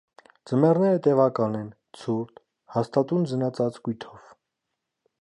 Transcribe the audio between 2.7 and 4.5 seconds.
հաստատուն ձնածածկույթով։